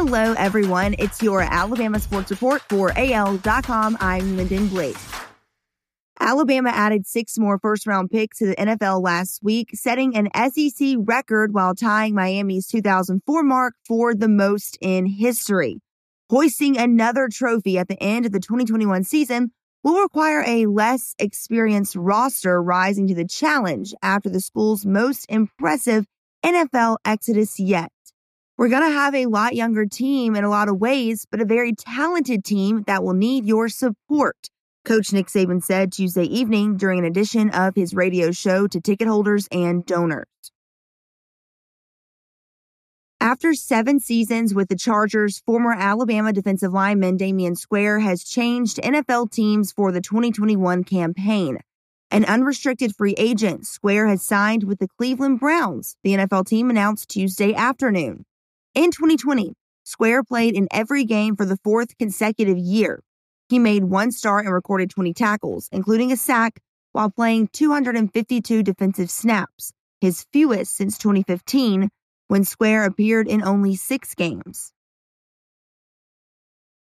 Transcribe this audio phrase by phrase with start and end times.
[0.00, 0.94] Hello, everyone.
[1.00, 3.98] It's your Alabama Sports Report for AL.com.
[4.00, 4.96] I'm Lyndon Blake.
[6.20, 10.98] Alabama added six more first round picks to the NFL last week, setting an SEC
[11.00, 15.80] record while tying Miami's 2004 mark for the most in history.
[16.30, 19.50] Hoisting another trophy at the end of the 2021 season
[19.82, 26.06] will require a less experienced roster rising to the challenge after the school's most impressive
[26.44, 27.90] NFL exodus yet.
[28.58, 31.44] We're going to have a lot younger team in a lot of ways, but a
[31.44, 34.48] very talented team that will need your support.
[34.84, 39.06] Coach Nick Saban said Tuesday evening during an edition of his radio show to ticket
[39.06, 40.26] holders and donors.
[43.20, 49.30] After seven seasons with the Chargers, former Alabama defensive lineman Damion Square has changed NFL
[49.30, 51.58] teams for the 2021 campaign.
[52.10, 57.08] An unrestricted free agent, Square has signed with the Cleveland Browns, the NFL team announced
[57.08, 58.24] Tuesday afternoon.
[58.74, 59.54] In 2020,
[59.84, 63.02] Square played in every game for the fourth consecutive year.
[63.48, 66.60] He made one start and recorded 20 tackles, including a sack,
[66.92, 71.88] while playing 252 defensive snaps, his fewest since 2015,
[72.28, 74.72] when Square appeared in only six games.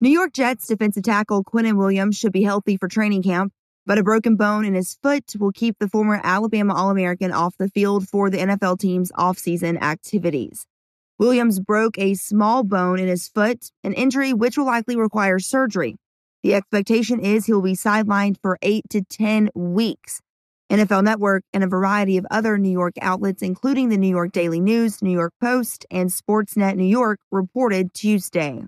[0.00, 3.52] New York Jets defensive tackle Quinnen Williams should be healthy for training camp,
[3.84, 7.56] but a broken bone in his foot will keep the former Alabama All American off
[7.58, 10.66] the field for the NFL team's offseason activities.
[11.18, 15.96] Williams broke a small bone in his foot, an injury which will likely require surgery.
[16.42, 20.20] The expectation is he'll be sidelined for eight to 10 weeks.
[20.70, 24.60] NFL Network and a variety of other New York outlets, including the New York Daily
[24.60, 28.62] News, New York Post, and Sportsnet New York, reported Tuesday.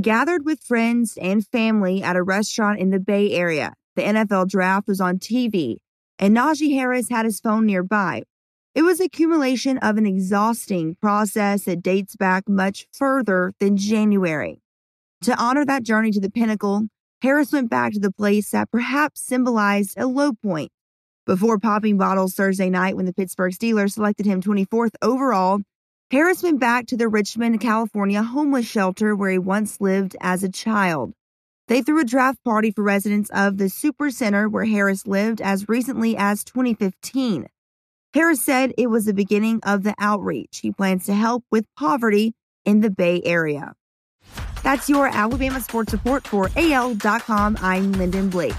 [0.00, 4.88] Gathered with friends and family at a restaurant in the Bay Area, the NFL draft
[4.88, 5.76] was on TV,
[6.18, 8.22] and Najee Harris had his phone nearby,
[8.76, 14.60] it was accumulation of an exhausting process that dates back much further than January.
[15.22, 16.82] To honor that journey to the pinnacle,
[17.22, 20.70] Harris went back to the place that perhaps symbolized a low point.
[21.24, 25.60] Before popping bottles Thursday night when the Pittsburgh Steelers selected him 24th overall,
[26.10, 30.50] Harris went back to the Richmond, California homeless shelter where he once lived as a
[30.50, 31.14] child.
[31.68, 35.66] They threw a draft party for residents of the Souper Center where Harris lived as
[35.66, 37.48] recently as 2015.
[38.16, 40.60] Harris said it was the beginning of the outreach.
[40.62, 42.32] He plans to help with poverty
[42.64, 43.74] in the Bay Area.
[44.62, 47.58] That's your Alabama Sports Report for AL.com.
[47.60, 48.54] I'm Lyndon Blake.